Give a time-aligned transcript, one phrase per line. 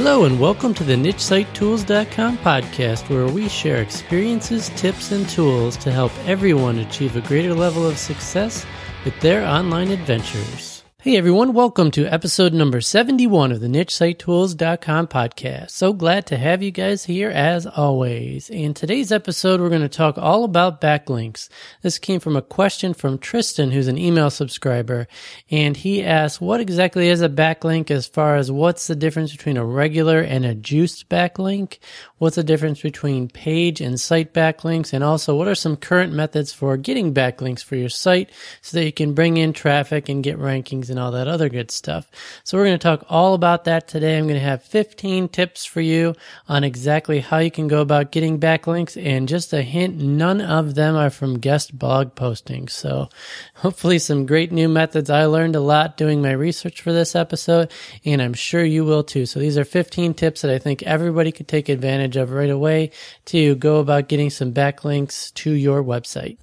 [0.00, 5.90] Hello, and welcome to the NicheSiteTools.com podcast, where we share experiences, tips, and tools to
[5.90, 8.64] help everyone achieve a greater level of success
[9.04, 10.77] with their online adventures.
[11.08, 15.70] Hey everyone, welcome to episode number 71 of the NicheSiteTools.com podcast.
[15.70, 18.50] So glad to have you guys here as always.
[18.50, 21.48] In today's episode, we're going to talk all about backlinks.
[21.80, 25.08] This came from a question from Tristan, who's an email subscriber,
[25.50, 29.56] and he asked, what exactly is a backlink as far as what's the difference between
[29.56, 31.78] a regular and a juiced backlink?
[32.18, 34.92] What's the difference between page and site backlinks?
[34.92, 38.84] And also, what are some current methods for getting backlinks for your site so that
[38.84, 42.10] you can bring in traffic and get rankings and all that other good stuff?
[42.42, 44.18] So we're going to talk all about that today.
[44.18, 46.16] I'm going to have 15 tips for you
[46.48, 49.00] on exactly how you can go about getting backlinks.
[49.00, 52.70] And just a hint, none of them are from guest blog postings.
[52.70, 53.08] So
[53.54, 55.08] hopefully some great new methods.
[55.08, 57.70] I learned a lot doing my research for this episode,
[58.04, 59.24] and I'm sure you will too.
[59.24, 62.50] So these are 15 tips that I think everybody could take advantage advantage of right
[62.50, 62.90] away
[63.26, 66.38] to go about getting some backlinks to your website.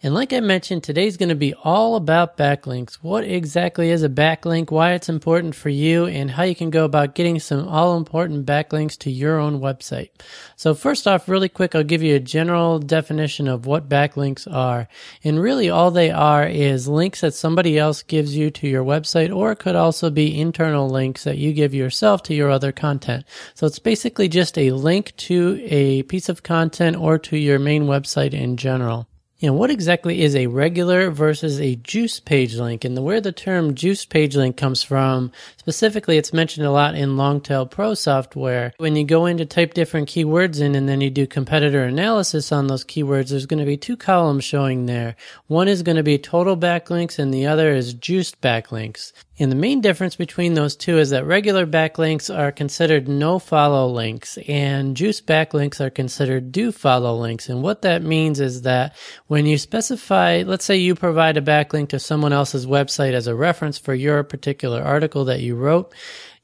[0.00, 2.94] And like I mentioned, today's going to be all about backlinks.
[3.02, 6.84] What exactly is a backlink, why it's important for you, and how you can go
[6.84, 10.10] about getting some all important backlinks to your own website.
[10.54, 14.86] So first off, really quick, I'll give you a general definition of what backlinks are.
[15.24, 19.34] And really all they are is links that somebody else gives you to your website,
[19.34, 23.24] or it could also be internal links that you give yourself to your other content.
[23.54, 27.86] So it's basically just a link to a piece of content or to your main
[27.86, 29.08] website in general.
[29.40, 32.84] You know, what exactly is a regular versus a juice page link?
[32.84, 36.96] And the, where the term juice page link comes from, specifically, it's mentioned a lot
[36.96, 38.72] in Longtail Pro software.
[38.78, 42.50] When you go in to type different keywords in and then you do competitor analysis
[42.50, 45.14] on those keywords, there's going to be two columns showing there.
[45.46, 49.12] One is going to be total backlinks and the other is juiced backlinks.
[49.40, 53.88] And the main difference between those two is that regular backlinks are considered no follow
[53.88, 57.48] links and juice backlinks are considered do follow links.
[57.48, 58.96] And what that means is that
[59.28, 63.34] when you specify, let's say you provide a backlink to someone else's website as a
[63.34, 65.94] reference for your particular article that you wrote,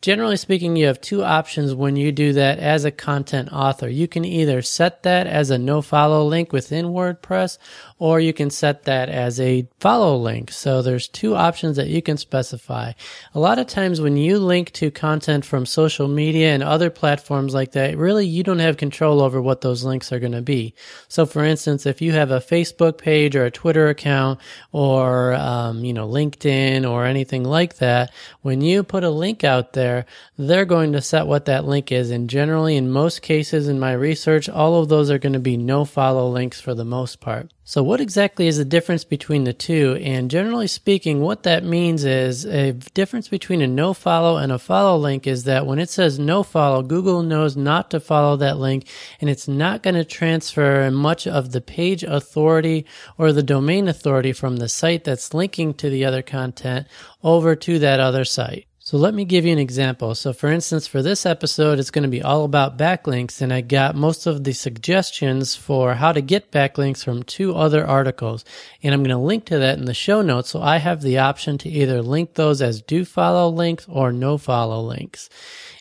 [0.04, 3.88] Generally speaking, you have two options when you do that as a content author.
[3.88, 7.56] You can either set that as a no follow link within WordPress,
[7.98, 10.50] or you can set that as a follow link.
[10.50, 12.92] So there's two options that you can specify.
[13.34, 17.54] A lot of times when you link to content from social media and other platforms
[17.54, 20.74] like that, really you don't have control over what those links are going to be.
[21.08, 24.40] So for instance, if you have a Facebook page or a Twitter account
[24.72, 28.12] or, um, you know, LinkedIn or anything like that,
[28.42, 30.04] when you put a link out there,
[30.36, 32.10] they're going to set what that link is.
[32.10, 35.56] And generally, in most cases in my research, all of those are going to be
[35.56, 37.52] no follow links for the most part.
[37.66, 39.98] So what exactly is the difference between the two?
[40.02, 44.58] And generally speaking, what that means is a difference between a no follow and a
[44.58, 48.58] follow link is that when it says no follow, Google knows not to follow that
[48.58, 48.86] link
[49.18, 52.84] and it's not going to transfer much of the page authority
[53.16, 56.86] or the domain authority from the site that's linking to the other content
[57.22, 58.66] over to that other site.
[58.86, 60.14] So let me give you an example.
[60.14, 63.62] So for instance, for this episode, it's going to be all about backlinks and I
[63.62, 68.44] got most of the suggestions for how to get backlinks from two other articles.
[68.82, 70.50] And I'm going to link to that in the show notes.
[70.50, 74.36] So I have the option to either link those as do follow links or no
[74.36, 75.30] follow links.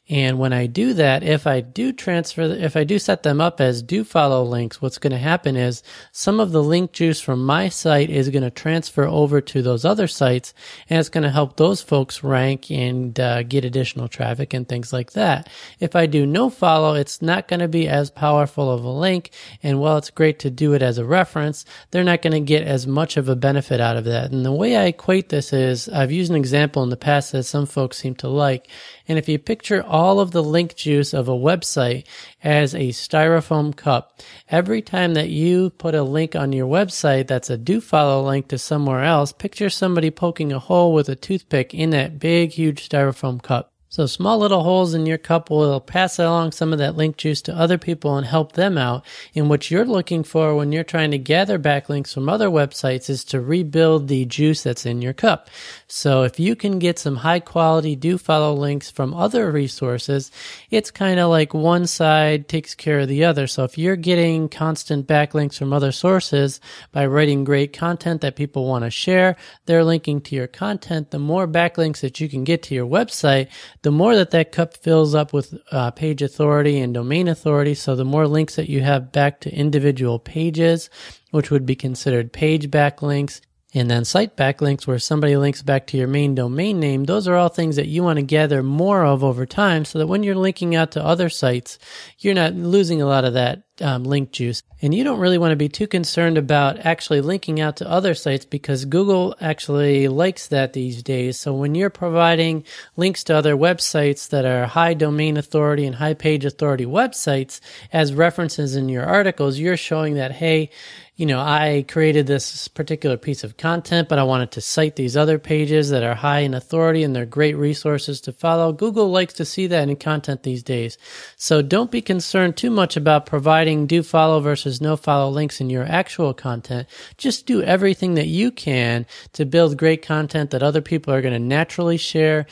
[0.09, 3.62] And when I do that, if I do transfer, if I do set them up
[3.62, 5.81] as do follow links, what's going to happen is
[6.12, 9.86] some of the link juice from my site is going to transfer over to those
[9.86, 10.53] other sites
[10.90, 14.92] and it's going to help those folks rank and uh, get additional traffic and things
[14.92, 15.47] like that.
[15.80, 19.31] If I do no follow, it's not going to be as powerful of a link.
[19.63, 22.68] And while it's great to do it as a reference, they're not going to get
[22.68, 24.34] as much of a benefit out of that.
[24.34, 27.44] And the way I equate this is I've used an example in the past that
[27.44, 28.68] some folks seem to like.
[29.08, 32.06] And if you picture all of the link juice of a website
[32.44, 37.50] as a styrofoam cup, every time that you put a link on your website that's
[37.50, 41.74] a do follow link to somewhere else, picture somebody poking a hole with a toothpick
[41.74, 43.73] in that big, huge styrofoam cup.
[43.94, 47.44] So small little holes in your cup will pass along some of that link juice
[47.44, 49.06] to other people and help them out.
[49.36, 53.24] And what you're looking for when you're trying to gather backlinks from other websites is
[53.25, 55.48] to rebuild the juice that's in your cup.
[55.86, 60.31] So if you can get some high quality do follow links from other resources,
[60.72, 63.45] it's kind of like one side takes care of the other.
[63.45, 66.60] So if you're getting constant backlinks from other sources
[66.92, 69.36] by writing great content that people want to share,
[69.68, 71.12] they're linking to your content.
[71.12, 73.50] The more backlinks that you can get to your website,
[73.83, 77.75] the more that that cup fills up with uh, page authority and domain authority.
[77.75, 80.89] So the more links that you have back to individual pages,
[81.31, 83.41] which would be considered page backlinks,
[83.74, 87.36] And then site backlinks, where somebody links back to your main domain name, those are
[87.36, 90.36] all things that you want to gather more of over time so that when you're
[90.36, 91.80] linking out to other sites,
[92.20, 94.62] you're not losing a lot of that um, link juice.
[94.81, 98.14] And you don't really want to be too concerned about actually linking out to other
[98.14, 101.40] sites because Google actually likes that these days.
[101.40, 102.66] So when you're providing
[102.96, 107.60] links to other websites that are high domain authority and high page authority websites
[107.92, 110.69] as references in your articles, you're showing that, hey,
[111.15, 115.15] you know, I created this particular piece of content, but I wanted to cite these
[115.15, 118.74] other pages that are high in authority and they're great resources to follow.
[118.74, 120.98] Google likes to see that in content these days.
[121.38, 125.69] So don't be concerned too much about providing do follow versus no follow links in
[125.69, 126.88] your actual content.
[127.18, 131.33] Just do everything that you can to build great content that other people are going
[131.33, 132.48] to naturally share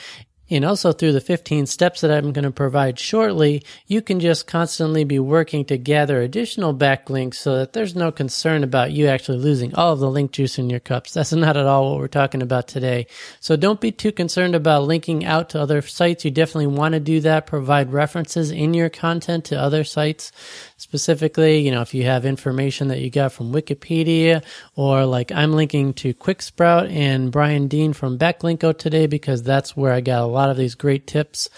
[0.51, 4.47] and also through the 15 steps that I'm going to provide shortly, you can just
[4.47, 9.37] constantly be working to gather additional backlinks so that there's no concern about you actually
[9.37, 11.13] losing all of the link juice in your cups.
[11.13, 13.07] That's not at all what we're talking about today.
[13.39, 16.25] So don't be too concerned about linking out to other sites.
[16.25, 17.47] You definitely want to do that.
[17.47, 20.33] Provide references in your content to other sites.
[20.81, 24.43] Specifically, you know, if you have information that you got from Wikipedia
[24.75, 29.93] or like I'm linking to QuickSprout and Brian Dean from Backlinko today because that's where
[29.93, 31.49] I got a lot lot of these great tips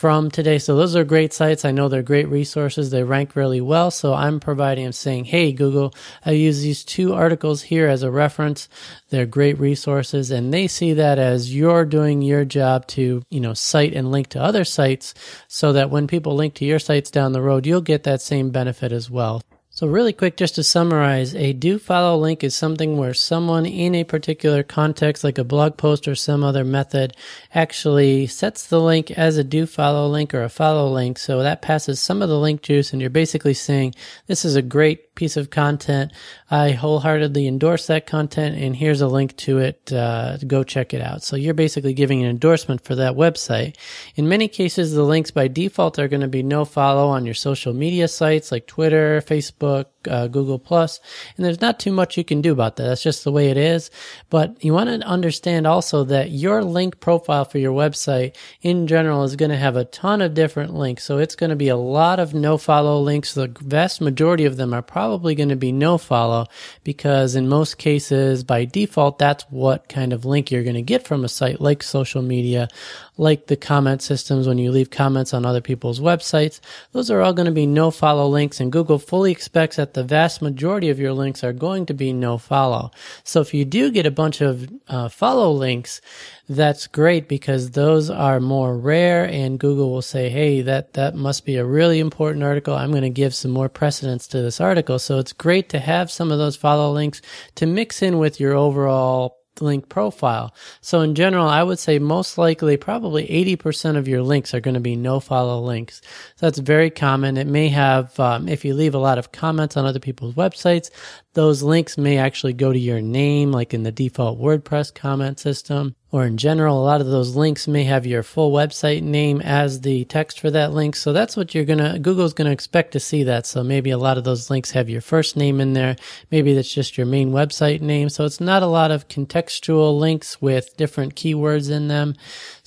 [0.00, 0.58] from today.
[0.58, 1.66] So those are great sites.
[1.66, 2.88] I know they're great resources.
[2.88, 3.90] They rank really well.
[3.90, 5.94] So I'm providing, I'm saying, Hey, Google,
[6.24, 8.70] I use these two articles here as a reference.
[9.10, 13.52] They're great resources and they see that as you're doing your job to, you know,
[13.52, 15.12] cite and link to other sites
[15.48, 18.48] so that when people link to your sites down the road, you'll get that same
[18.48, 19.42] benefit as well.
[19.80, 23.94] So really quick, just to summarize, a do follow link is something where someone in
[23.94, 27.16] a particular context, like a blog post or some other method,
[27.54, 31.18] actually sets the link as a do follow link or a follow link.
[31.18, 33.94] So that passes some of the link juice and you're basically saying,
[34.26, 36.12] this is a great piece of content.
[36.50, 39.92] I wholeheartedly endorse that content, and here's a link to it.
[39.92, 41.22] Uh, go check it out.
[41.22, 43.76] So you're basically giving an endorsement for that website.
[44.16, 47.34] In many cases, the links by default are going to be no follow on your
[47.34, 51.00] social media sites like Twitter, Facebook, uh, Google Plus,
[51.36, 52.84] and there's not too much you can do about that.
[52.84, 53.90] That's just the way it is.
[54.28, 59.24] But you want to understand also that your link profile for your website in general
[59.24, 61.04] is going to have a ton of different links.
[61.04, 63.34] So it's going to be a lot of no follow links.
[63.34, 66.46] The vast majority of them are probably going to be no follow
[66.84, 71.06] because in most cases, by default, that's what kind of link you're going to get
[71.06, 72.68] from a site like social media,
[73.16, 76.60] like the comment systems when you leave comments on other people's websites.
[76.92, 80.04] Those are all going to be no follow links and Google fully expects that the
[80.04, 82.90] vast majority of your links are going to be no follow.
[83.24, 86.00] So if you do get a bunch of uh, follow links,
[86.48, 91.44] that's great because those are more rare and Google will say, Hey, that, that must
[91.44, 92.74] be a really important article.
[92.74, 94.98] I'm going to give some more precedence to this article.
[94.98, 97.22] So it's great to have some of those follow links
[97.56, 100.54] to mix in with your overall link profile.
[100.80, 104.74] So in general, I would say most likely probably 80% of your links are going
[104.74, 106.00] to be no follow links.
[106.36, 107.36] So that's very common.
[107.36, 110.90] It may have, um, if you leave a lot of comments on other people's websites,
[111.34, 115.94] those links may actually go to your name, like in the default WordPress comment system
[116.12, 119.82] or in general, a lot of those links may have your full website name as
[119.82, 120.96] the text for that link.
[120.96, 123.46] So that's what you're gonna, Google's gonna expect to see that.
[123.46, 125.96] So maybe a lot of those links have your first name in there.
[126.30, 128.08] Maybe that's just your main website name.
[128.08, 132.16] So it's not a lot of contextual links with different keywords in them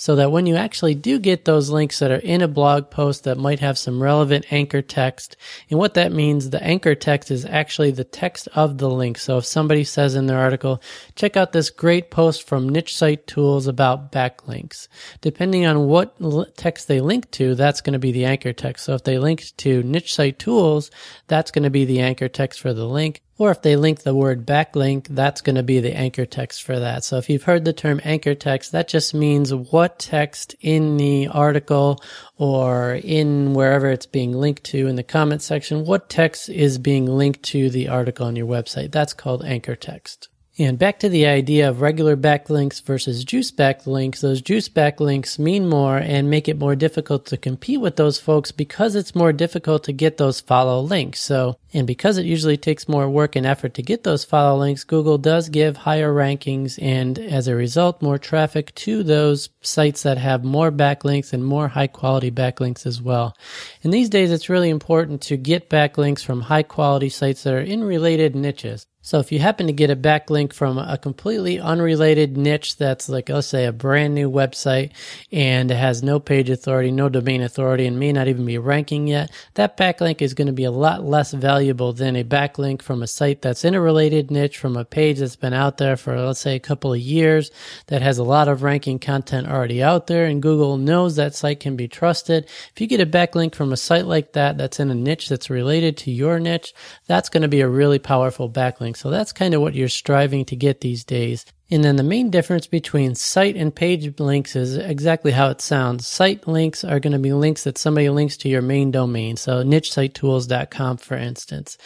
[0.03, 3.23] so that when you actually do get those links that are in a blog post
[3.23, 5.37] that might have some relevant anchor text,
[5.69, 9.17] and what that means, the anchor text is actually the text of the link.
[9.17, 10.81] So if somebody says in their article,
[11.15, 14.89] check out this great post from Niche Site Tools about backlinks,
[15.21, 16.17] depending on what
[16.57, 18.83] text they link to, that's going to be the anchor text.
[18.83, 20.91] So if they link to Niche Site Tools,
[21.27, 23.22] that's going to be the anchor text for the link.
[23.37, 26.79] Or if they link the word backlink, that's going to be the anchor text for
[26.79, 27.03] that.
[27.03, 31.27] So if you've heard the term anchor text, that just means what text in the
[31.29, 32.01] article
[32.37, 37.07] or in wherever it's being linked to in the comment section, what text is being
[37.07, 38.91] linked to the article on your website.
[38.91, 40.29] That's called anchor text.
[40.59, 45.67] And back to the idea of regular backlinks versus juice backlinks, those juice backlinks mean
[45.67, 49.83] more and make it more difficult to compete with those folks because it's more difficult
[49.85, 51.21] to get those follow links.
[51.21, 54.83] So, and because it usually takes more work and effort to get those follow links,
[54.83, 60.19] Google does give higher rankings and as a result, more traffic to those sites that
[60.19, 63.35] have more backlinks and more high quality backlinks as well.
[63.83, 67.59] And these days, it's really important to get backlinks from high quality sites that are
[67.59, 68.85] in related niches.
[69.05, 73.27] So if you happen to get a backlink from a completely unrelated niche that's like,
[73.27, 74.91] let's say, a brand new website
[75.29, 79.29] and has no page authority, no domain authority, and may not even be ranking yet,
[79.55, 83.07] that backlink is going to be a lot less valuable than a backlink from a
[83.07, 86.39] site that's in a related niche from a page that's been out there for, let's
[86.39, 87.51] say, a couple of years
[87.87, 91.59] that has a lot of ranking content already out there and Google knows that site
[91.59, 92.45] can be trusted.
[92.45, 95.49] If you get a backlink from a site like that that's in a niche that's
[95.49, 96.73] related to your niche,
[97.05, 98.92] that's going to be a really powerful backlink.
[98.93, 101.45] So that's kind of what you're striving to get these days.
[101.71, 106.05] And then the main difference between site and page links is exactly how it sounds.
[106.05, 109.37] Site links are going to be links that somebody links to your main domain.
[109.37, 111.77] So nichesitetools.com, for instance.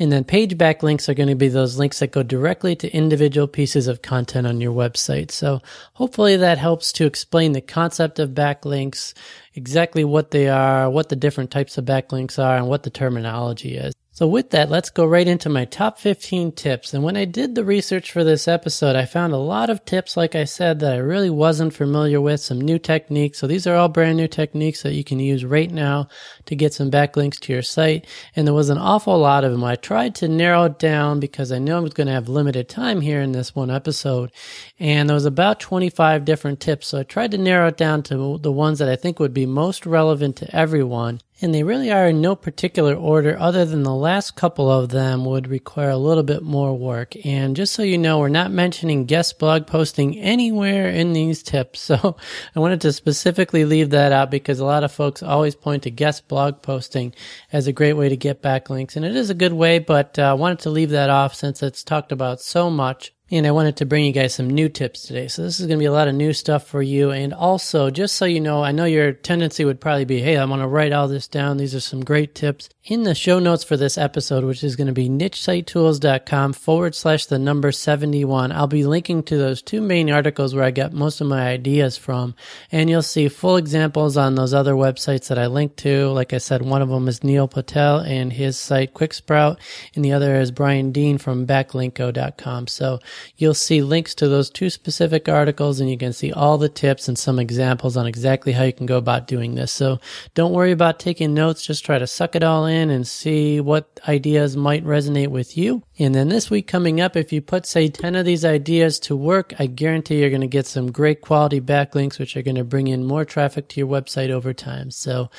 [0.00, 3.46] And then page backlinks are going to be those links that go directly to individual
[3.46, 5.30] pieces of content on your website.
[5.30, 5.60] So
[5.92, 9.12] hopefully that helps to explain the concept of backlinks,
[9.54, 13.76] exactly what they are, what the different types of backlinks are, and what the terminology
[13.76, 13.92] is.
[14.20, 16.92] So with that, let's go right into my top 15 tips.
[16.92, 20.14] And when I did the research for this episode, I found a lot of tips,
[20.14, 23.38] like I said, that I really wasn't familiar with, some new techniques.
[23.38, 26.08] So these are all brand new techniques that you can use right now
[26.44, 28.06] to get some backlinks to your site.
[28.36, 29.64] And there was an awful lot of them.
[29.64, 32.68] I tried to narrow it down because I knew I was going to have limited
[32.68, 34.32] time here in this one episode.
[34.78, 36.88] And there was about 25 different tips.
[36.88, 39.46] So I tried to narrow it down to the ones that I think would be
[39.46, 43.94] most relevant to everyone and they really are in no particular order other than the
[43.94, 47.14] last couple of them would require a little bit more work.
[47.24, 51.80] And just so you know, we're not mentioning guest blog posting anywhere in these tips.
[51.90, 52.16] So
[52.54, 55.90] I wanted to specifically leave that out because a lot of folks always point to
[55.90, 57.14] guest blog posting
[57.52, 58.94] as a great way to get backlinks.
[58.94, 61.64] And it is a good way, but uh, I wanted to leave that off since
[61.64, 65.02] it's talked about so much and I wanted to bring you guys some new tips
[65.02, 65.28] today.
[65.28, 67.10] So this is going to be a lot of new stuff for you.
[67.10, 70.44] And also, just so you know, I know your tendency would probably be, Hey, I
[70.44, 71.56] want to write all this down.
[71.56, 74.88] These are some great tips in the show notes for this episode, which is going
[74.88, 78.50] to be nichesitetools.com forward slash the number 71.
[78.50, 81.96] I'll be linking to those two main articles where I got most of my ideas
[81.96, 82.34] from.
[82.72, 86.08] And you'll see full examples on those other websites that I linked to.
[86.08, 89.58] Like I said, one of them is Neil Patel and his site QuickSprout,
[89.94, 92.66] and the other is Brian Dean from backlinko.com.
[92.66, 92.98] So
[93.36, 97.08] you'll see links to those two specific articles and you can see all the tips
[97.08, 99.72] and some examples on exactly how you can go about doing this.
[99.72, 99.98] So
[100.34, 101.64] don't worry about taking notes.
[101.64, 105.82] Just try to suck it all in and see what ideas might resonate with you.
[105.98, 109.16] And then this week coming up, if you put, say, 10 of these ideas to
[109.16, 112.64] work, I guarantee you're going to get some great quality backlinks, which are going to
[112.64, 114.90] bring in more traffic to your website over time.
[114.90, 115.30] So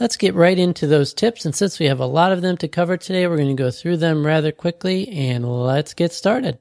[0.00, 1.44] Let's get right into those tips.
[1.44, 3.70] And since we have a lot of them to cover today, we're going to go
[3.70, 6.58] through them rather quickly and let's get started.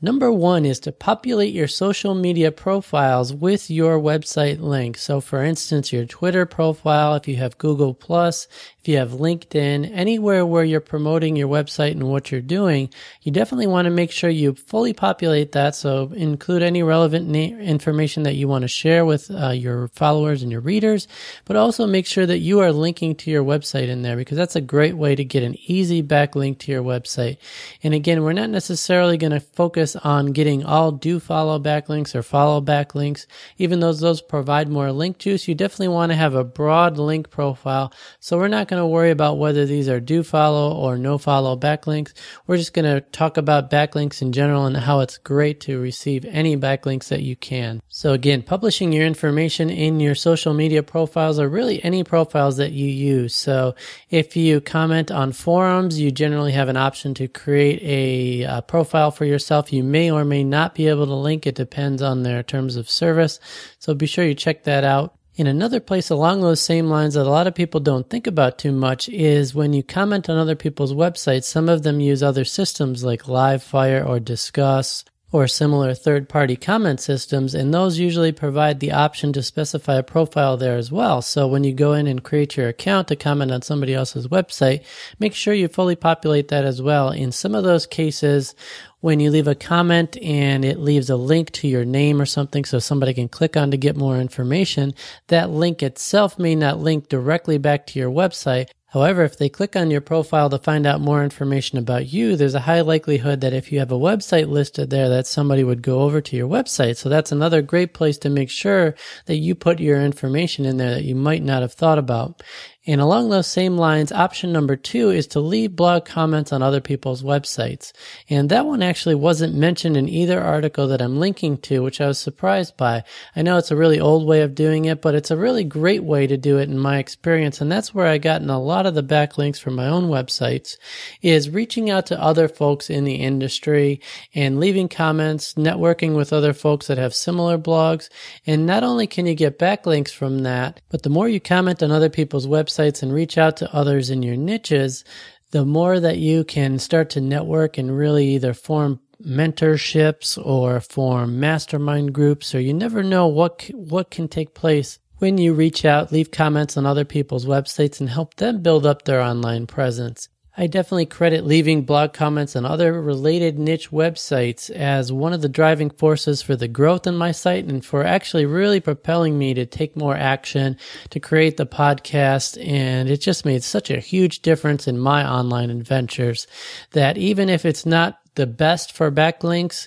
[0.00, 4.96] Number one is to populate your social media profiles with your website link.
[4.96, 8.46] So for instance, your Twitter profile, if you have Google Plus,
[8.88, 12.90] you have LinkedIn, anywhere where you're promoting your website and what you're doing,
[13.22, 15.74] you definitely want to make sure you fully populate that.
[15.74, 20.42] So include any relevant na- information that you want to share with uh, your followers
[20.42, 21.06] and your readers,
[21.44, 24.56] but also make sure that you are linking to your website in there because that's
[24.56, 27.38] a great way to get an easy backlink to your website.
[27.82, 32.14] And again, we're not necessarily going to focus focus on getting all do follow backlinks
[32.14, 33.26] or follow backlinks.
[33.58, 37.28] Even though those provide more link juice, you definitely want to have a broad link
[37.30, 37.92] profile.
[38.18, 41.56] So we're not going to worry about whether these are do follow or no follow
[41.56, 42.12] backlinks.
[42.46, 46.26] We're just going to talk about backlinks in general and how it's great to receive
[46.26, 47.80] any backlinks that you can.
[47.88, 52.72] So again, publishing your information in your social media profiles or really any profiles that
[52.72, 53.34] you use.
[53.34, 53.74] So
[54.10, 59.10] if you comment on forums, you generally have an option to create a, a profile
[59.10, 59.72] for yourself.
[59.72, 61.46] You you may or may not be able to link.
[61.46, 63.38] It depends on their terms of service.
[63.78, 65.17] So be sure you check that out.
[65.38, 68.58] In another place along those same lines that a lot of people don't think about
[68.58, 72.44] too much is when you comment on other people's websites, some of them use other
[72.44, 78.80] systems like Livefyre or Disqus or similar third party comment systems, and those usually provide
[78.80, 81.20] the option to specify a profile there as well.
[81.20, 84.84] So when you go in and create your account to comment on somebody else's website,
[85.18, 87.10] make sure you fully populate that as well.
[87.10, 88.54] In some of those cases,
[89.00, 92.64] when you leave a comment and it leaves a link to your name or something
[92.64, 94.94] so somebody can click on to get more information,
[95.28, 99.76] that link itself may not link directly back to your website, However, if they click
[99.76, 103.52] on your profile to find out more information about you, there's a high likelihood that
[103.52, 106.96] if you have a website listed there, that somebody would go over to your website.
[106.96, 108.94] So that's another great place to make sure
[109.26, 112.42] that you put your information in there that you might not have thought about.
[112.88, 116.80] And along those same lines, option number two is to leave blog comments on other
[116.80, 117.92] people's websites.
[118.30, 122.06] And that one actually wasn't mentioned in either article that I'm linking to, which I
[122.06, 123.04] was surprised by.
[123.36, 126.02] I know it's a really old way of doing it, but it's a really great
[126.02, 127.60] way to do it in my experience.
[127.60, 130.78] And that's where I gotten a lot of the backlinks from my own websites
[131.20, 134.00] is reaching out to other folks in the industry
[134.34, 138.08] and leaving comments, networking with other folks that have similar blogs.
[138.46, 141.90] And not only can you get backlinks from that, but the more you comment on
[141.90, 145.04] other people's websites and reach out to others in your niches,
[145.50, 151.40] the more that you can start to network and really either form mentorships or form
[151.40, 156.12] mastermind groups or you never know what what can take place when you reach out
[156.12, 160.28] leave comments on other people's websites and help them build up their online presence
[160.60, 165.48] I definitely credit leaving blog comments on other related niche websites as one of the
[165.48, 169.64] driving forces for the growth in my site and for actually really propelling me to
[169.64, 170.76] take more action
[171.10, 172.60] to create the podcast.
[172.66, 176.48] And it just made such a huge difference in my online adventures
[176.90, 179.86] that even if it's not the best for backlinks,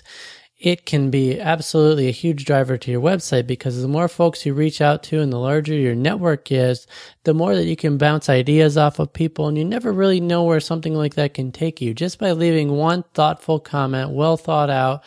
[0.62, 4.54] it can be absolutely a huge driver to your website because the more folks you
[4.54, 6.86] reach out to and the larger your network is,
[7.24, 9.48] the more that you can bounce ideas off of people.
[9.48, 12.70] And you never really know where something like that can take you just by leaving
[12.70, 15.02] one thoughtful comment, well thought out,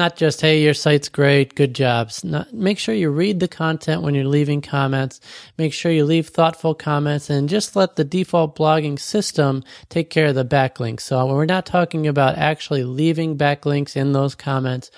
[0.00, 2.24] not just, hey, your site's great, good jobs.
[2.24, 5.20] Not, make sure you read the content when you're leaving comments.
[5.58, 10.28] Make sure you leave thoughtful comments and just let the default blogging system take care
[10.28, 11.02] of the backlinks.
[11.02, 14.90] So we're not talking about actually leaving backlinks in those comments.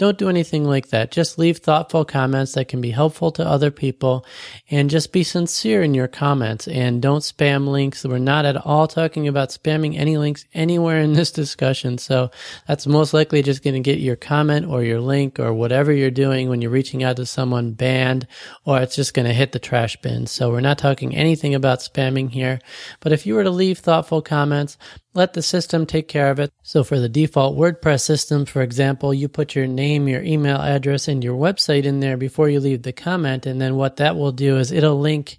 [0.00, 1.10] Don't do anything like that.
[1.10, 4.24] Just leave thoughtful comments that can be helpful to other people
[4.70, 8.02] and just be sincere in your comments and don't spam links.
[8.02, 11.98] We're not at all talking about spamming any links anywhere in this discussion.
[11.98, 12.30] So
[12.66, 16.10] that's most likely just going to get your comment or your link or whatever you're
[16.10, 18.26] doing when you're reaching out to someone banned
[18.64, 20.26] or it's just going to hit the trash bin.
[20.26, 22.58] So we're not talking anything about spamming here.
[23.00, 24.78] But if you were to leave thoughtful comments,
[25.12, 26.52] let the system take care of it.
[26.62, 31.08] So for the default WordPress system, for example, you put your name, your email address,
[31.08, 33.46] and your website in there before you leave the comment.
[33.46, 35.38] And then what that will do is it'll link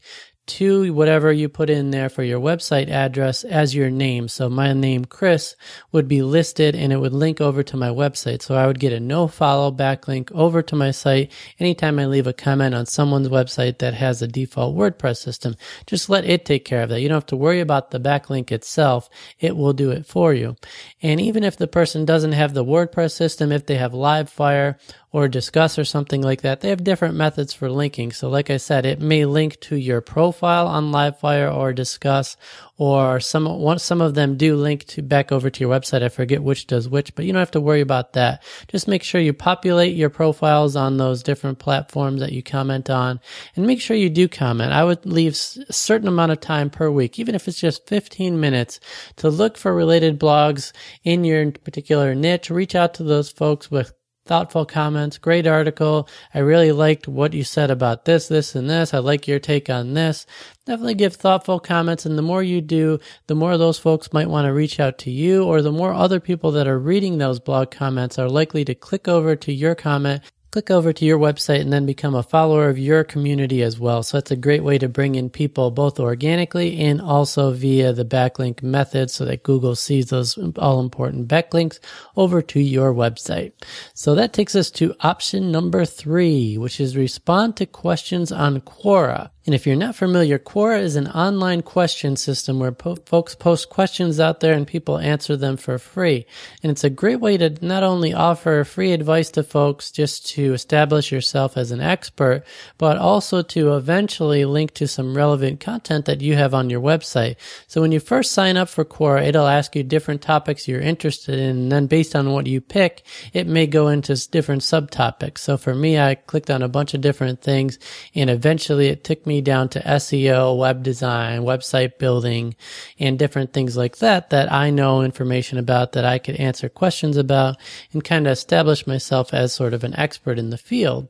[0.51, 4.27] to whatever you put in there for your website address as your name.
[4.27, 5.55] So my name, Chris,
[5.93, 8.41] would be listed and it would link over to my website.
[8.41, 12.27] So I would get a no follow backlink over to my site anytime I leave
[12.27, 15.55] a comment on someone's website that has a default WordPress system.
[15.87, 16.99] Just let it take care of that.
[16.99, 19.09] You don't have to worry about the backlink itself.
[19.39, 20.57] It will do it for you.
[21.01, 24.75] And even if the person doesn't have the WordPress system, if they have Livefyre
[25.11, 26.61] or Disqus or something like that.
[26.61, 28.11] They have different methods for linking.
[28.11, 32.35] So like I said, it may link to your profile on Livefyre or Disqus,
[32.77, 36.01] or some one, some of them do link to back over to your website.
[36.01, 38.43] I forget which does which, but you don't have to worry about that.
[38.67, 43.19] Just make sure you populate your profiles on those different platforms that you comment on,
[43.55, 44.73] and make sure you do comment.
[44.73, 48.39] I would leave a certain amount of time per week, even if it's just 15
[48.39, 48.79] minutes,
[49.17, 50.71] to look for related blogs
[51.03, 52.49] in your particular niche.
[52.49, 53.93] Reach out to those folks with
[54.25, 55.17] thoughtful comments.
[55.17, 56.07] Great article.
[56.33, 58.93] I really liked what you said about this, this, and this.
[58.93, 60.25] I like your take on this.
[60.65, 62.05] Definitely give thoughtful comments.
[62.05, 65.11] And the more you do, the more those folks might want to reach out to
[65.11, 68.75] you, or the more other people that are reading those blog comments are likely to
[68.75, 70.21] click over to your comment
[70.51, 74.03] click over to your website and then become a follower of your community as well.
[74.03, 78.03] So that's a great way to bring in people both organically and also via the
[78.03, 81.79] backlink method so that Google sees those all important backlinks
[82.17, 83.53] over to your website.
[83.93, 89.29] So that takes us to option number three, which is respond to questions on Quora.
[89.43, 93.69] And if you're not familiar, Quora is an online question system where po- folks post
[93.69, 96.27] questions out there and people answer them for free.
[96.61, 100.53] And it's a great way to not only offer free advice to folks just to
[100.53, 102.43] establish yourself as an expert,
[102.77, 107.35] but also to eventually link to some relevant content that you have on your website.
[107.65, 111.39] So when you first sign up for Quora, it'll ask you different topics you're interested
[111.39, 111.57] in.
[111.57, 113.01] And then based on what you pick,
[113.33, 115.39] it may go into different subtopics.
[115.39, 117.79] So for me, I clicked on a bunch of different things
[118.13, 122.53] and eventually it took me me down to SEO, web design, website building,
[122.99, 127.15] and different things like that that I know information about that I could answer questions
[127.15, 127.55] about
[127.93, 131.07] and kind of establish myself as sort of an expert in the field.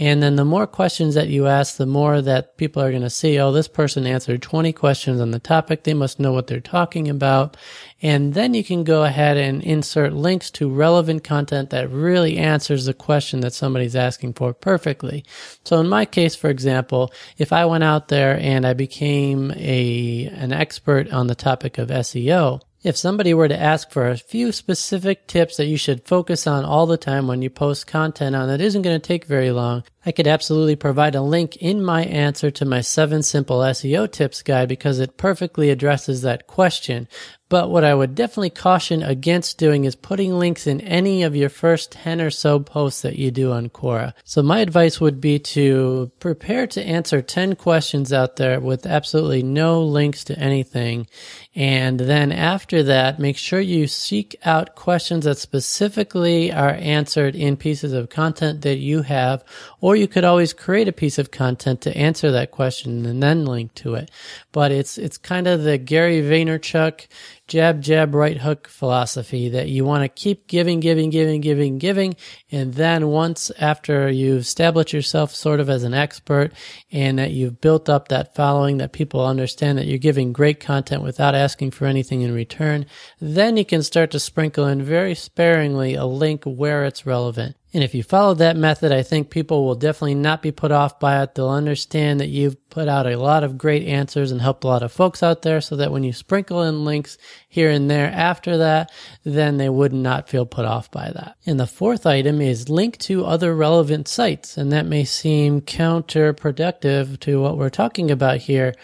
[0.00, 3.10] And then the more questions that you ask, the more that people are going to
[3.10, 5.82] see, oh, this person answered 20 questions on the topic.
[5.82, 7.56] They must know what they're talking about.
[8.00, 12.84] And then you can go ahead and insert links to relevant content that really answers
[12.84, 15.24] the question that somebody's asking for perfectly.
[15.64, 20.26] So in my case, for example, if I went out there and I became a,
[20.32, 24.52] an expert on the topic of SEO, If somebody were to ask for a few
[24.52, 28.46] specific tips that you should focus on all the time when you post content on
[28.46, 32.04] that isn't going to take very long, I could absolutely provide a link in my
[32.04, 37.08] answer to my seven simple SEO tips guide because it perfectly addresses that question.
[37.48, 41.48] But what I would definitely caution against doing is putting links in any of your
[41.48, 44.12] first 10 or so posts that you do on Quora.
[44.24, 49.42] So my advice would be to prepare to answer 10 questions out there with absolutely
[49.42, 51.06] no links to anything.
[51.54, 57.56] And then after that, make sure you seek out questions that specifically are answered in
[57.56, 59.42] pieces of content that you have,
[59.80, 63.46] or you could always create a piece of content to answer that question and then
[63.46, 64.10] link to it.
[64.52, 67.06] But it's, it's kind of the Gary Vaynerchuk
[67.48, 72.14] jab, jab, right hook philosophy that you want to keep giving, giving, giving, giving, giving.
[72.52, 76.52] And then once after you've established yourself sort of as an expert
[76.92, 81.02] and that you've built up that following that people understand that you're giving great content
[81.02, 82.86] without asking for anything in return,
[83.18, 87.56] then you can start to sprinkle in very sparingly a link where it's relevant.
[87.74, 90.98] And if you follow that method, I think people will definitely not be put off
[90.98, 91.34] by it.
[91.34, 94.82] They'll understand that you've put out a lot of great answers and helped a lot
[94.82, 98.56] of folks out there so that when you sprinkle in links here and there after
[98.58, 98.90] that,
[99.24, 101.36] then they would not feel put off by that.
[101.44, 104.56] And the fourth item is link to other relevant sites.
[104.56, 108.74] And that may seem counterproductive to what we're talking about here,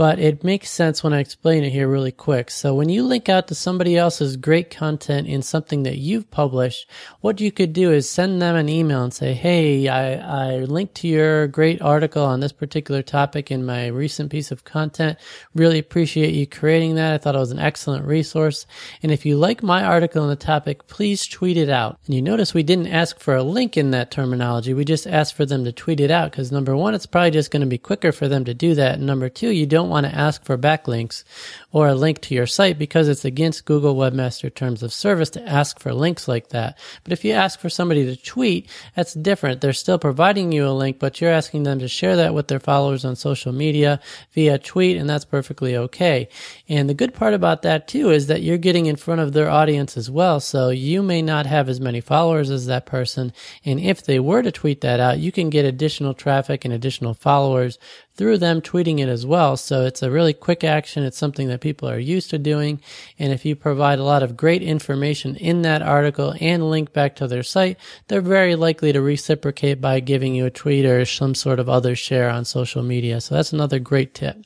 [0.00, 2.50] but it makes sense when I explain it here really quick.
[2.50, 6.88] So when you link out to somebody else's great content in something that you've published,
[7.20, 10.94] what you could do is send them an email and say, Hey, I, I linked
[10.94, 15.18] to your great article on this particular topic in my recent piece of content.
[15.54, 17.12] Really appreciate you creating that.
[17.12, 18.66] I thought it was an excellent resource.
[19.02, 21.98] And if you like my article on the topic, please tweet it out.
[22.06, 24.72] And you notice we didn't ask for a link in that terminology.
[24.72, 27.50] We just asked for them to tweet it out because number one, it's probably just
[27.50, 28.94] going to be quicker for them to do that.
[28.94, 31.24] And number two, you don't want to ask for backlinks
[31.72, 35.48] or a link to your site because it's against Google Webmaster Terms of Service to
[35.48, 36.78] ask for links like that.
[37.04, 39.60] But if you ask for somebody to tweet, that's different.
[39.60, 42.60] They're still providing you a link, but you're asking them to share that with their
[42.60, 44.00] followers on social media
[44.32, 46.28] via tweet, and that's perfectly okay.
[46.68, 49.50] And the good part about that too is that you're getting in front of their
[49.50, 50.40] audience as well.
[50.40, 53.32] So you may not have as many followers as that person.
[53.64, 57.14] And if they were to tweet that out, you can get additional traffic and additional
[57.14, 57.78] followers
[58.14, 59.56] through them tweeting it as well.
[59.56, 61.04] So it's a really quick action.
[61.04, 62.80] It's something that people are used to doing.
[63.18, 67.16] And if you provide a lot of great information in that article and link back
[67.16, 71.34] to their site, they're very likely to reciprocate by giving you a tweet or some
[71.34, 73.20] sort of other share on social media.
[73.20, 74.36] So that's another great tip.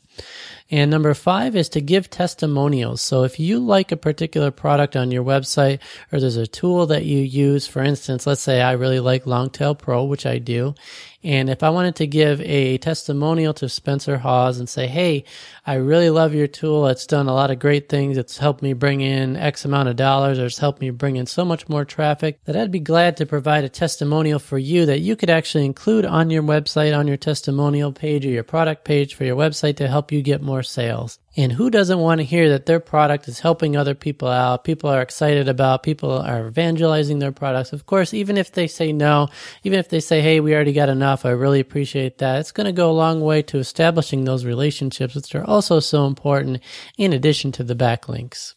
[0.70, 3.02] And number five is to give testimonials.
[3.02, 7.04] So if you like a particular product on your website or there's a tool that
[7.04, 10.74] you use, for instance, let's say I really like Longtail Pro, which I do.
[11.24, 15.24] And if I wanted to give a testimonial to Spencer Haws and say, Hey,
[15.66, 16.86] I really love your tool.
[16.86, 18.18] It's done a lot of great things.
[18.18, 21.24] It's helped me bring in X amount of dollars or it's helped me bring in
[21.24, 25.00] so much more traffic that I'd be glad to provide a testimonial for you that
[25.00, 29.14] you could actually include on your website, on your testimonial page or your product page
[29.14, 31.18] for your website to help you get more sales.
[31.36, 34.62] And who doesn't want to hear that their product is helping other people out?
[34.62, 37.72] People are excited about, people are evangelizing their products.
[37.72, 39.28] Of course, even if they say no,
[39.64, 41.24] even if they say, Hey, we already got enough.
[41.24, 42.38] I really appreciate that.
[42.38, 46.06] It's going to go a long way to establishing those relationships, which are also so
[46.06, 46.60] important
[46.96, 48.54] in addition to the backlinks.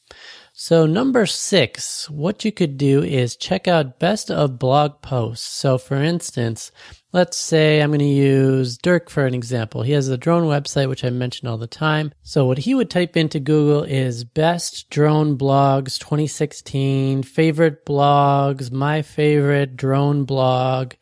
[0.59, 5.45] So number six, what you could do is check out best of blog posts.
[5.45, 6.71] So for instance,
[7.13, 9.81] let's say I'm going to use Dirk for an example.
[9.81, 12.11] He has a drone website, which I mention all the time.
[12.21, 19.01] So what he would type into Google is best drone blogs 2016, favorite blogs, my
[19.01, 20.93] favorite drone blog,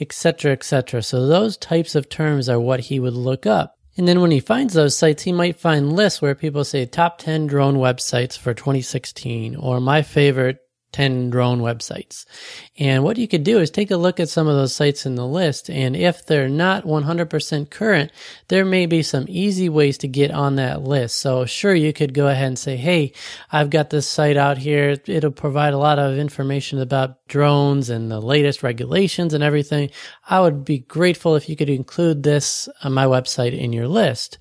[0.00, 1.02] etc., etc.
[1.02, 3.76] So those types of terms are what he would look up.
[3.96, 7.18] And then when he finds those sites, he might find lists where people say top
[7.18, 10.58] 10 drone websites for 2016 or my favorite
[10.92, 12.24] 10 drone websites.
[12.78, 15.14] And what you could do is take a look at some of those sites in
[15.14, 15.68] the list.
[15.68, 18.12] And if they're not 100% current,
[18.48, 21.16] there may be some easy ways to get on that list.
[21.16, 23.12] So sure, you could go ahead and say, Hey,
[23.50, 24.96] I've got this site out here.
[25.06, 29.90] It'll provide a lot of information about drones and the latest regulations and everything.
[30.28, 34.38] I would be grateful if you could include this on my website in your list.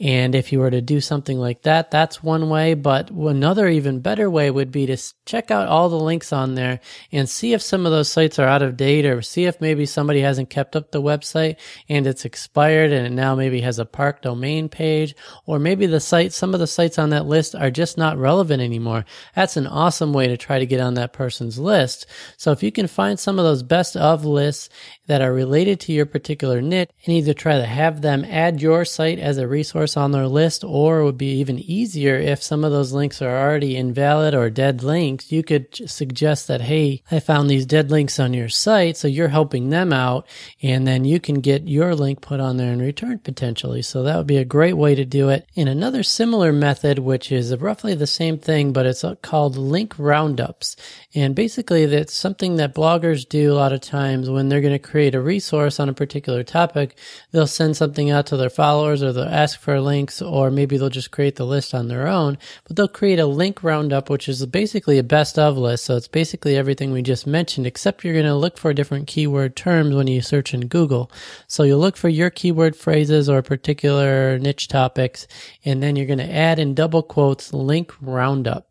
[0.00, 2.74] And if you were to do something like that, that's one way.
[2.74, 6.80] But another even better way would be to check out all the links on there
[7.12, 9.86] and see if some of those sites are out of date or see if maybe
[9.86, 11.56] somebody hasn't kept up the website
[11.88, 15.14] and it's expired and it now maybe has a park domain page
[15.46, 18.60] or maybe the site, some of the sites on that list are just not relevant
[18.60, 19.04] anymore.
[19.36, 21.92] That's an awesome way to try to get on that person's list
[22.36, 24.68] So if you can find some of those best of lists
[25.06, 28.84] that are related to your particular niche and either try to have them add your
[28.84, 32.64] site as a resource on their list, or it would be even easier if some
[32.64, 35.32] of those links are already invalid or dead links.
[35.32, 39.28] You could suggest that, hey, I found these dead links on your site, so you're
[39.28, 40.26] helping them out,
[40.62, 43.82] and then you can get your link put on there in return potentially.
[43.82, 45.46] So that would be a great way to do it.
[45.56, 49.94] And another similar method, which is roughly the same thing, but it's uh, called link
[49.98, 50.76] roundups.
[51.14, 54.78] And basically, that's something that bloggers do a lot of times when they're going to
[54.78, 56.96] create a resource on a particular topic,
[57.30, 60.88] they'll send something out to their followers or they'll ask for links or maybe they'll
[60.88, 64.44] just create the list on their own, but they'll create a link roundup, which is
[64.46, 65.71] basically a best of list.
[65.80, 69.56] So it's basically everything we just mentioned, except you're going to look for different keyword
[69.56, 71.10] terms when you search in Google.
[71.46, 75.26] So you'll look for your keyword phrases or particular niche topics,
[75.64, 78.68] and then you're going to add in double quotes link roundup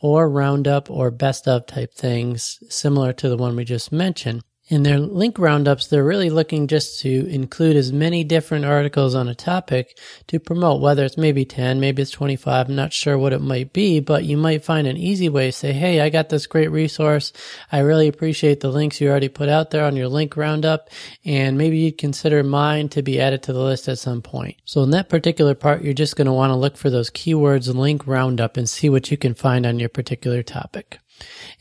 [0.00, 4.42] or roundup or best of type things similar to the one we just mentioned.
[4.70, 9.26] In their link roundups, they're really looking just to include as many different articles on
[9.26, 13.32] a topic to promote, whether it's maybe 10, maybe it's 25, I'm not sure what
[13.32, 16.28] it might be, but you might find an easy way to say, Hey, I got
[16.28, 17.32] this great resource.
[17.72, 20.90] I really appreciate the links you already put out there on your link roundup.
[21.24, 24.56] And maybe you'd consider mine to be added to the list at some point.
[24.66, 27.74] So in that particular part, you're just going to want to look for those keywords
[27.74, 30.98] link roundup and see what you can find on your particular topic.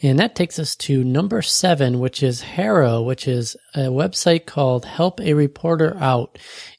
[0.02, 4.86] And that takes us to number seven, which is HARO, which is a website called
[4.86, 6.38] Help a Reporter Out.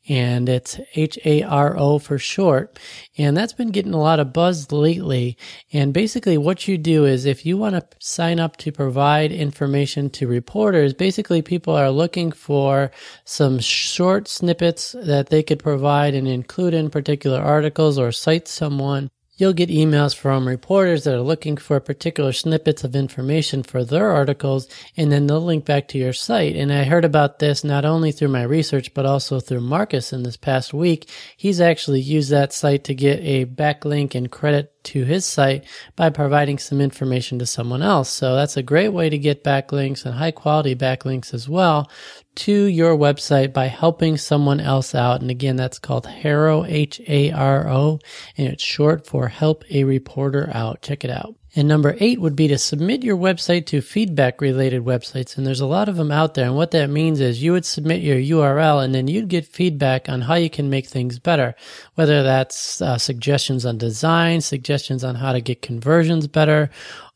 [0.09, 2.79] And it's H-A-R-O for short.
[3.19, 5.37] And that's been getting a lot of buzz lately.
[5.73, 10.11] And basically what you do is if you want to sign up to provide information
[10.11, 12.91] to reporters, basically people are looking for
[13.25, 19.11] some short snippets that they could provide and include in particular articles or cite someone
[19.39, 24.11] You'll get emails from reporters that are looking for particular snippets of information for their
[24.11, 26.57] articles, and then they'll link back to your site.
[26.57, 30.25] And I heard about this not only through my research, but also through Marcus in
[30.25, 31.09] this past week.
[31.37, 35.65] He's actually used that site to get a backlink and credit to his site
[35.97, 38.09] by providing some information to someone else.
[38.09, 41.91] So that's a great way to get backlinks and high quality backlinks as well
[42.37, 45.21] to your website by helping someone else out.
[45.21, 47.99] And again, that's called HARO, H-A-R-O,
[48.37, 50.83] and it's short for Help a Reporter Out.
[50.83, 51.38] Check it out.
[51.57, 55.37] And number eight would be to submit your website to feedback related websites.
[55.37, 56.47] And there's a lot of them out there.
[56.47, 60.09] And what that means is you would submit your URL and then you'd get feedback
[60.09, 61.55] on how you can make things better.
[61.95, 66.71] Whether that's uh, suggestions on design, suggestions on how to get conversions better,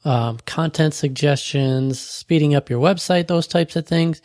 [0.05, 4.23] um, content suggestions, speeding up your website, those types of things.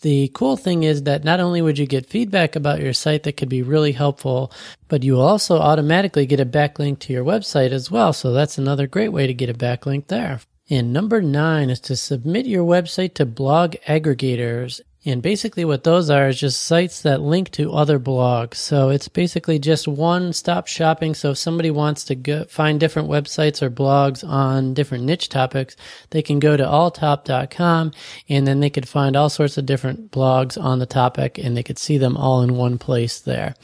[0.00, 3.36] The cool thing is that not only would you get feedback about your site that
[3.36, 4.52] could be really helpful,
[4.86, 8.12] but you also automatically get a backlink to your website as well.
[8.12, 10.40] So that's another great way to get a backlink there.
[10.70, 14.80] And number nine is to submit your website to blog aggregators.
[15.08, 18.56] And basically what those are is just sites that link to other blogs.
[18.56, 21.14] So it's basically just one stop shopping.
[21.14, 25.76] So if somebody wants to go find different websites or blogs on different niche topics,
[26.10, 27.92] they can go to alltop.com
[28.28, 31.62] and then they could find all sorts of different blogs on the topic and they
[31.62, 33.54] could see them all in one place there.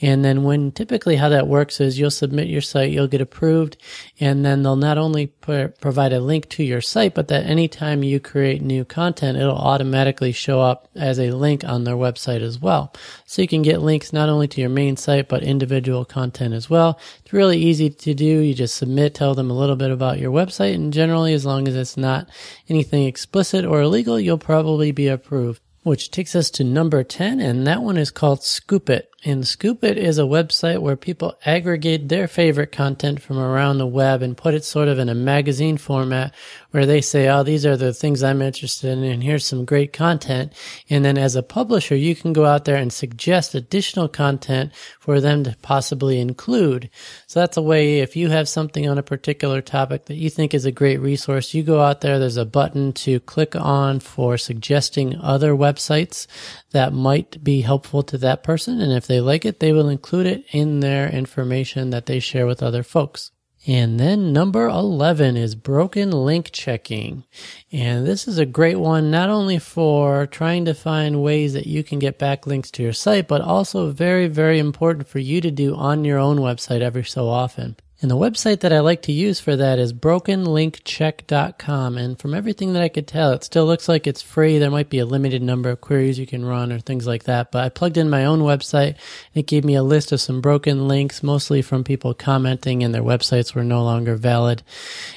[0.00, 3.76] And then when typically how that works is you'll submit your site, you'll get approved
[4.20, 8.20] and then they'll not only provide a link to your site, but that anytime you
[8.20, 12.92] create new content, it'll automatically show up as a link on their website as well.
[13.26, 16.70] So you can get links not only to your main site, but individual content as
[16.70, 16.98] well.
[17.22, 18.24] It's really easy to do.
[18.24, 21.68] You just submit, tell them a little bit about your website, and generally, as long
[21.68, 22.28] as it's not
[22.68, 25.60] anything explicit or illegal, you'll probably be approved.
[25.82, 29.10] Which takes us to number 10, and that one is called Scoop.it.
[29.22, 34.22] And Scoop.it is a website where people aggregate their favorite content from around the web
[34.22, 36.34] and put it sort of in a magazine format
[36.74, 39.92] where they say, oh, these are the things I'm interested in and here's some great
[39.92, 40.52] content.
[40.90, 45.20] And then as a publisher, you can go out there and suggest additional content for
[45.20, 46.90] them to possibly include.
[47.28, 50.52] So that's a way if you have something on a particular topic that you think
[50.52, 54.36] is a great resource, you go out there, there's a button to click on for
[54.36, 56.26] suggesting other websites
[56.72, 58.80] that might be helpful to that person.
[58.80, 62.48] And if they like it, they will include it in their information that they share
[62.48, 63.30] with other folks.
[63.66, 67.24] And then number 11 is broken link checking.
[67.72, 71.82] And this is a great one, not only for trying to find ways that you
[71.82, 75.74] can get backlinks to your site, but also very, very important for you to do
[75.74, 77.76] on your own website every so often.
[78.04, 81.96] And the website that I like to use for that is brokenlinkcheck.com.
[81.96, 84.58] And from everything that I could tell, it still looks like it's free.
[84.58, 87.50] There might be a limited number of queries you can run or things like that.
[87.50, 90.42] But I plugged in my own website and it gave me a list of some
[90.42, 94.62] broken links, mostly from people commenting and their websites were no longer valid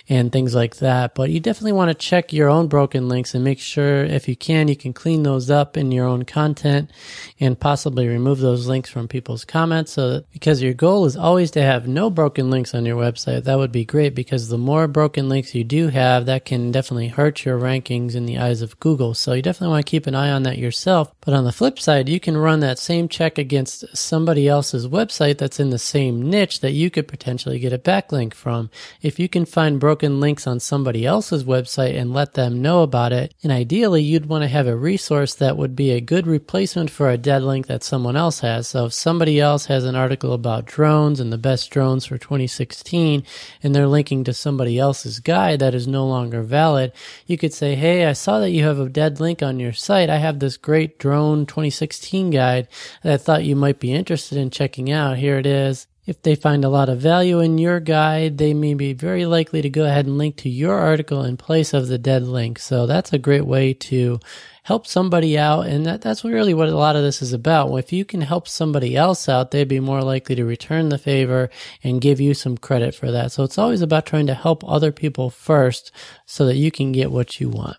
[0.07, 1.13] and things like that.
[1.13, 4.37] But you definitely want to check your own broken links and make sure if you
[4.37, 6.89] can, you can clean those up in your own content
[7.37, 9.91] and possibly remove those links from people's comments.
[9.91, 13.43] So that, because your goal is always to have no broken links on your website,
[13.43, 17.09] that would be great because the more broken links you do have, that can definitely
[17.09, 19.13] hurt your rankings in the eyes of Google.
[19.13, 21.11] So you definitely want to keep an eye on that yourself.
[21.21, 25.37] But on the flip side, you can run that same check against somebody else's website
[25.37, 28.69] that's in the same niche that you could potentially get a backlink from.
[29.01, 33.11] If you can find broken links on somebody else's website and let them know about
[33.11, 36.89] it, and ideally you'd want to have a resource that would be a good replacement
[36.89, 38.67] for a dead link that someone else has.
[38.67, 42.17] So if somebody else has an article about drones and the best drones for
[42.57, 43.23] 2016
[43.63, 46.91] and they're linking to somebody else's guide that is no longer valid,
[47.25, 50.09] you could say, Hey, I saw that you have a dead link on your site.
[50.09, 52.67] I have this great drone 2016 guide
[53.03, 55.17] that I thought you might be interested in checking out.
[55.17, 55.87] Here it is.
[56.07, 59.61] If they find a lot of value in your guide, they may be very likely
[59.61, 62.59] to go ahead and link to your article in place of the dead link.
[62.59, 64.21] So that's a great way to
[64.63, 65.65] help somebody out.
[65.65, 67.75] And that, that's really what a lot of this is about.
[67.75, 71.49] If you can help somebody else out, they'd be more likely to return the favor
[71.83, 73.33] and give you some credit for that.
[73.33, 75.91] So it's always about trying to help other people first
[76.25, 77.75] so that you can get what you want.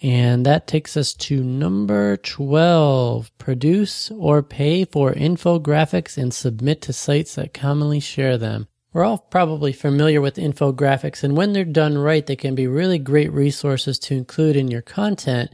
[0.00, 3.36] And that takes us to number 12.
[3.38, 8.68] Produce or pay for infographics and submit to sites that commonly share them.
[8.90, 12.98] We're all probably familiar with infographics, and when they're done right, they can be really
[12.98, 15.50] great resources to include in your content.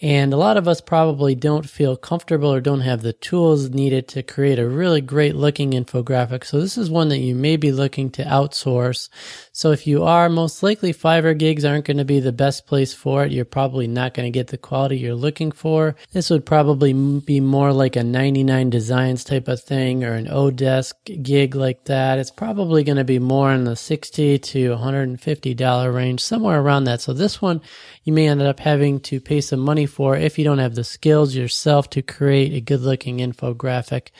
[0.00, 4.06] And a lot of us probably don't feel comfortable or don't have the tools needed
[4.08, 6.44] to create a really great looking infographic.
[6.44, 9.08] So this is one that you may be looking to outsource.
[9.50, 12.94] So if you are, most likely Fiverr gigs aren't going to be the best place
[12.94, 13.32] for it.
[13.32, 15.96] You're probably not going to get the quality you're looking for.
[16.12, 20.94] This would probably be more like a 99 designs type of thing or an Odesk
[21.24, 22.20] gig like that.
[22.20, 26.60] It's probably probably going to be more in the 60 to 150 dollar range, somewhere
[26.60, 27.00] around that.
[27.00, 27.62] So this one
[28.06, 30.84] you may end up having to pay some money for if you don't have the
[30.84, 34.10] skills yourself to create a good looking infographic.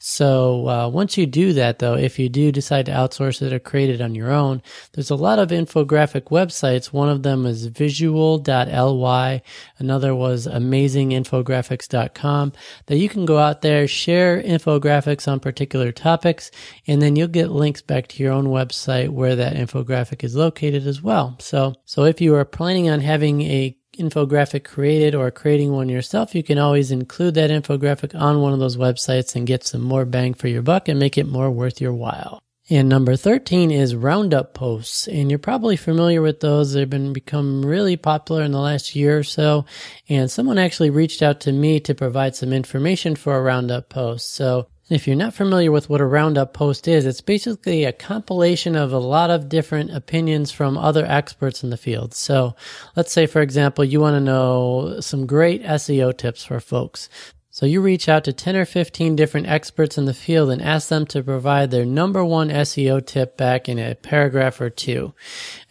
[0.00, 3.60] So uh, once you do that, though, if you do decide to outsource it or
[3.60, 6.92] create it on your own, there's a lot of infographic websites.
[6.92, 9.42] One of them is visual.ly.
[9.78, 12.52] Another was amazinginfographics.com
[12.86, 16.50] that you can go out there, share infographics on particular topics,
[16.88, 20.86] and then you'll get links back to your own website where that infographic is located
[20.86, 21.36] as well.
[21.40, 26.34] So, so if you are planning on having a infographic created or creating one yourself,
[26.34, 30.04] you can always include that infographic on one of those websites and get some more
[30.04, 32.42] bang for your buck and make it more worth your while.
[32.68, 35.06] And number 13 is roundup posts.
[35.06, 36.72] And you're probably familiar with those.
[36.72, 39.66] They've been become really popular in the last year or so.
[40.08, 44.34] And someone actually reached out to me to provide some information for a roundup post.
[44.34, 48.76] So if you're not familiar with what a roundup post is, it's basically a compilation
[48.76, 52.14] of a lot of different opinions from other experts in the field.
[52.14, 52.54] So
[52.94, 57.08] let's say, for example, you want to know some great SEO tips for folks.
[57.56, 60.90] So you reach out to 10 or 15 different experts in the field and ask
[60.90, 65.14] them to provide their number one SEO tip back in a paragraph or two.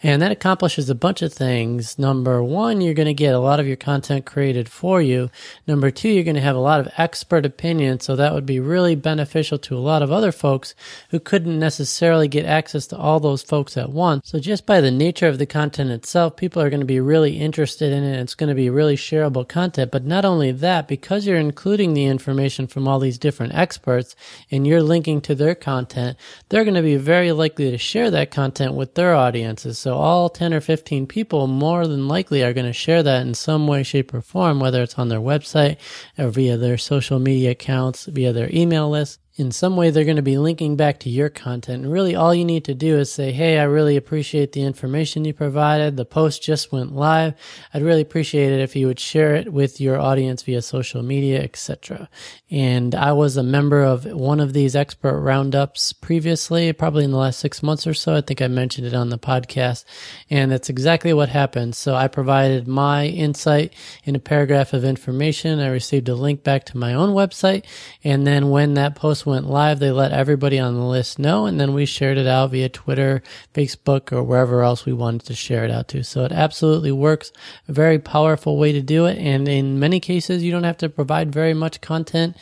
[0.02, 1.96] And that accomplishes a bunch of things.
[1.96, 5.30] Number one, you're going to get a lot of your content created for you.
[5.68, 8.00] Number two, you're going to have a lot of expert opinion.
[8.00, 10.74] So that would be really beneficial to a lot of other folks
[11.10, 14.28] who couldn't necessarily get access to all those folks at once.
[14.28, 17.38] So just by the nature of the content itself, people are going to be really
[17.38, 18.18] interested in it.
[18.18, 19.92] It's going to be really shareable content.
[19.92, 24.16] But not only that, because you're including the information from all these different experts
[24.50, 26.16] and you're linking to their content,
[26.48, 29.78] they're going to be very likely to share that content with their audiences.
[29.78, 33.34] So all 10 or 15 people more than likely are going to share that in
[33.34, 35.76] some way, shape, or form, whether it's on their website
[36.18, 40.16] or via their social media accounts, via their email list in some way they're going
[40.16, 41.84] to be linking back to your content.
[41.84, 45.26] And really all you need to do is say, Hey, I really appreciate the information
[45.26, 45.96] you provided.
[45.96, 47.34] The post just went live.
[47.74, 51.42] I'd really appreciate it if you would share it with your audience via social media,
[51.42, 52.08] etc.
[52.50, 57.18] And I was a member of one of these expert roundups previously, probably in the
[57.18, 58.14] last six months or so.
[58.14, 59.84] I think I mentioned it on the podcast.
[60.30, 61.74] And that's exactly what happened.
[61.74, 65.58] So I provided my insight in a paragraph of information.
[65.58, 67.66] I received a link back to my own website.
[68.02, 71.60] And then when that post went live, they let everybody on the list know, and
[71.60, 75.64] then we shared it out via Twitter, Facebook, or wherever else we wanted to share
[75.64, 76.04] it out to.
[76.04, 77.32] So it absolutely works.
[77.68, 79.18] A very powerful way to do it.
[79.18, 82.36] And in many cases, you don't have to provide very much content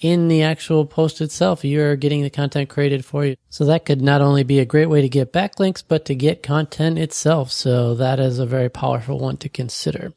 [0.00, 1.64] in the actual post itself.
[1.64, 3.36] You're getting the content created for you.
[3.48, 6.42] So that could not only be a great way to get backlinks, but to get
[6.42, 7.50] content itself.
[7.50, 10.12] So that is a very powerful one to consider.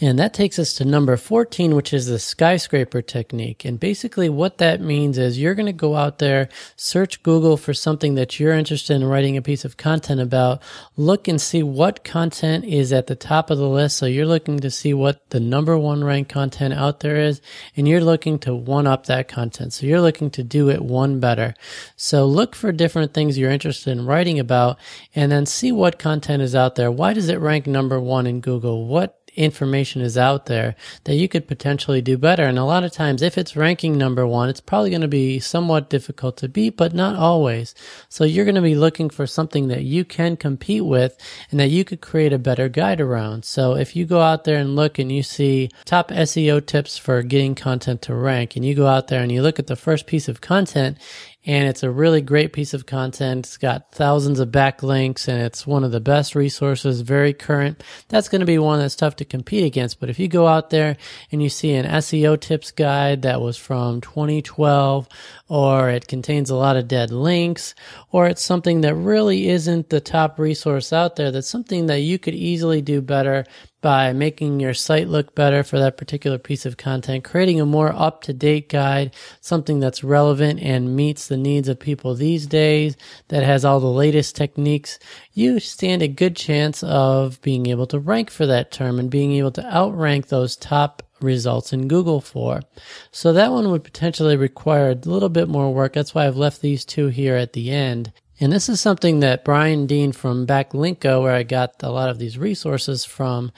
[0.00, 3.64] And that takes us to number 14, which is the skyscraper technique.
[3.64, 7.72] And basically what that means is you're going to go out there, search Google for
[7.72, 10.60] something that you're interested in writing a piece of content about,
[10.96, 13.96] look and see what content is at the top of the list.
[13.96, 17.40] So you're looking to see what the number one ranked content out there is,
[17.76, 19.72] and you're looking to one up that content.
[19.72, 21.54] So you're looking to do it one better.
[21.96, 24.78] So look for different things you're interested in writing about
[25.14, 26.90] and then see what content is out there.
[26.90, 28.86] Why does it rank number one in Google?
[28.86, 30.74] What information is out there
[31.04, 32.44] that you could potentially do better.
[32.44, 35.40] And a lot of times, if it's ranking number one, it's probably going to be
[35.40, 37.74] somewhat difficult to beat, but not always.
[38.08, 41.16] So you're going to be looking for something that you can compete with
[41.50, 43.44] and that you could create a better guide around.
[43.44, 47.22] So if you go out there and look and you see top SEO tips for
[47.22, 50.06] getting content to rank and you go out there and you look at the first
[50.06, 50.98] piece of content
[51.44, 53.46] and it's a really great piece of content.
[53.46, 57.82] It's got thousands of backlinks and it's one of the best resources, very current.
[58.08, 59.98] That's going to be one that's tough to compete against.
[59.98, 60.96] But if you go out there
[61.32, 65.08] and you see an SEO tips guide that was from 2012
[65.48, 67.74] or it contains a lot of dead links
[68.10, 72.18] or it's something that really isn't the top resource out there, that's something that you
[72.18, 73.44] could easily do better
[73.82, 77.92] by making your site look better for that particular piece of content, creating a more
[77.92, 82.96] up to date guide, something that's relevant and meets the needs of people these days,
[83.28, 84.98] that has all the latest techniques,
[85.32, 89.32] you stand a good chance of being able to rank for that term and being
[89.32, 92.62] able to outrank those top results in Google for.
[93.10, 95.92] So that one would potentially require a little bit more work.
[95.92, 98.12] That's why I've left these two here at the end.
[98.42, 102.18] And this is something that Brian Dean from Backlinko, where I got a lot of
[102.18, 103.52] these resources from,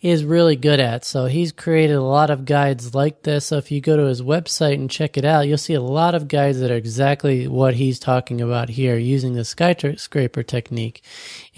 [0.00, 1.04] is really good at.
[1.04, 3.46] So he's created a lot of guides like this.
[3.46, 6.14] So if you go to his website and check it out, you'll see a lot
[6.14, 11.02] of guides that are exactly what he's talking about here using the skyscraper technique.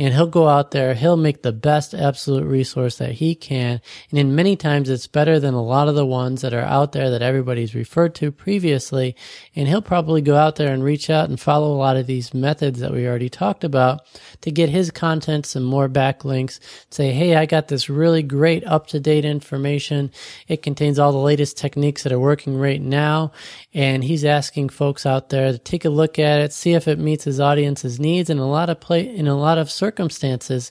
[0.00, 3.82] And he'll go out there, he'll make the best absolute resource that he can.
[4.08, 6.92] And in many times it's better than a lot of the ones that are out
[6.92, 9.14] there that everybody's referred to previously.
[9.54, 12.32] And he'll probably go out there and reach out and follow a lot of these
[12.32, 14.00] methods that we already talked about
[14.40, 16.60] to get his content some more backlinks.
[16.88, 20.12] Say, hey, I got this really great up to date information.
[20.48, 23.32] It contains all the latest techniques that are working right now.
[23.74, 26.98] And he's asking folks out there to take a look at it, see if it
[26.98, 28.30] meets his audience's needs.
[28.30, 30.70] In a lot of play, in a lot of circumstances,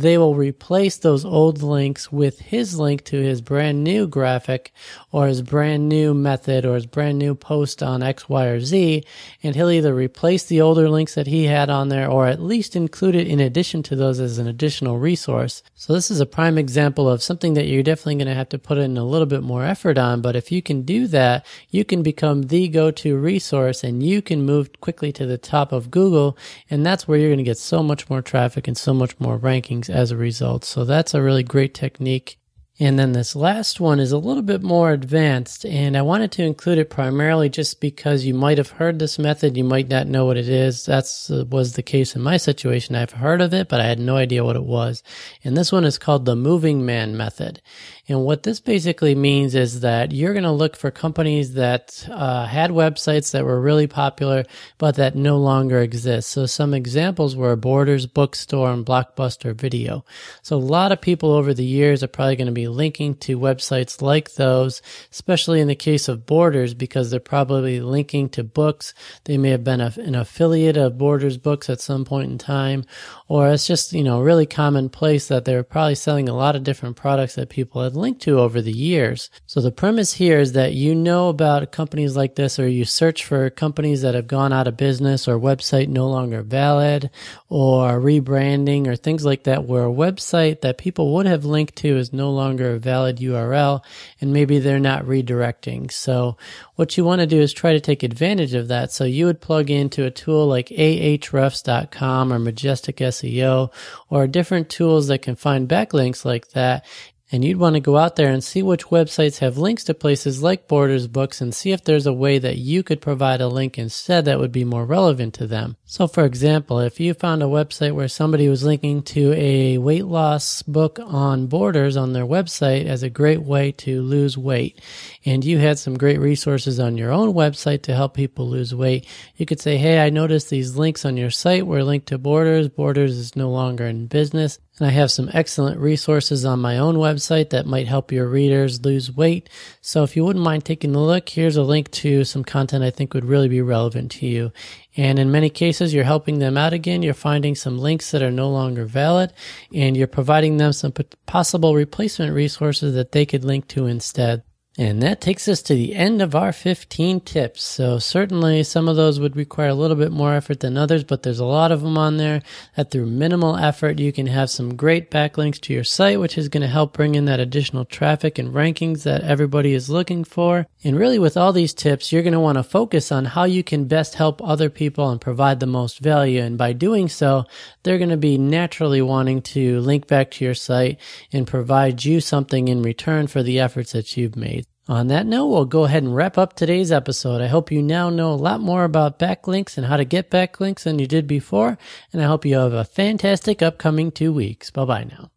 [0.00, 4.72] they will replace those old links with his link to his brand new graphic
[5.12, 9.04] or his brand new method or his brand new post on X, Y, or Z.
[9.42, 12.76] And he'll either replace the older links that he had on there or at least
[12.76, 15.62] include it in addition to those as an additional resource.
[15.74, 18.58] So this is a prime example of something that you're definitely going to have to
[18.58, 20.20] put in a little bit more effort on.
[20.20, 24.44] But if you can do that, you can become the go-to resource and you can
[24.44, 26.36] move quickly to the top of Google.
[26.70, 29.38] And that's where you're going to get so much more traffic and so much more
[29.38, 30.64] rankings as a result.
[30.64, 32.37] So that's a really great technique.
[32.80, 36.44] And then this last one is a little bit more advanced, and I wanted to
[36.44, 40.26] include it primarily just because you might have heard this method, you might not know
[40.26, 40.86] what it is.
[40.86, 42.94] That's uh, was the case in my situation.
[42.94, 45.02] I've heard of it, but I had no idea what it was.
[45.42, 47.60] And this one is called the moving man method.
[48.08, 52.46] And what this basically means is that you're going to look for companies that uh,
[52.46, 54.44] had websites that were really popular,
[54.78, 56.30] but that no longer exist.
[56.30, 60.04] So some examples were Borders Bookstore and Blockbuster Video.
[60.42, 63.38] So a lot of people over the years are probably going to be linking to
[63.38, 68.94] websites like those, especially in the case of Borders, because they're probably linking to books.
[69.24, 72.84] They may have been a, an affiliate of Borders Books at some point in time,
[73.26, 76.96] or it's just, you know, really commonplace that they're probably selling a lot of different
[76.96, 79.30] products that people had linked to over the years.
[79.46, 83.24] So the premise here is that you know about companies like this, or you search
[83.24, 87.10] for companies that have gone out of business or website no longer valid
[87.48, 91.96] or rebranding or things like that, where a website that people would have linked to
[91.96, 93.82] is no longer a valid URL
[94.20, 95.90] and maybe they're not redirecting.
[95.90, 96.36] So
[96.74, 98.92] what you want to do is try to take advantage of that.
[98.92, 103.72] So you would plug into a tool like ahrefs.com or Majestic SEO
[104.10, 106.84] or different tools that can find backlinks like that
[107.30, 110.42] and you'd want to go out there and see which websites have links to places
[110.42, 113.78] like Borders Books and see if there's a way that you could provide a link
[113.78, 115.76] instead that would be more relevant to them.
[115.84, 120.06] So for example, if you found a website where somebody was linking to a weight
[120.06, 124.80] loss book on Borders on their website as a great way to lose weight,
[125.24, 129.06] and you had some great resources on your own website to help people lose weight,
[129.36, 132.68] you could say, Hey, I noticed these links on your site were linked to Borders.
[132.68, 134.58] Borders is no longer in business.
[134.78, 138.84] And I have some excellent resources on my own website that might help your readers
[138.84, 139.48] lose weight.
[139.80, 142.90] So if you wouldn't mind taking a look, here's a link to some content I
[142.90, 144.52] think would really be relevant to you.
[144.96, 147.02] And in many cases, you're helping them out again.
[147.02, 149.32] You're finding some links that are no longer valid
[149.72, 150.92] and you're providing them some
[151.26, 154.42] possible replacement resources that they could link to instead.
[154.80, 157.64] And that takes us to the end of our 15 tips.
[157.64, 161.24] So certainly some of those would require a little bit more effort than others, but
[161.24, 162.42] there's a lot of them on there
[162.76, 166.48] that through minimal effort, you can have some great backlinks to your site, which is
[166.48, 170.68] going to help bring in that additional traffic and rankings that everybody is looking for.
[170.84, 173.64] And really with all these tips, you're going to want to focus on how you
[173.64, 176.40] can best help other people and provide the most value.
[176.40, 177.46] And by doing so,
[177.82, 181.00] they're going to be naturally wanting to link back to your site
[181.32, 184.67] and provide you something in return for the efforts that you've made.
[184.88, 187.42] On that note, we'll go ahead and wrap up today's episode.
[187.42, 190.84] I hope you now know a lot more about backlinks and how to get backlinks
[190.84, 191.76] than you did before,
[192.10, 194.70] and I hope you have a fantastic upcoming two weeks.
[194.70, 195.30] Bye bye now.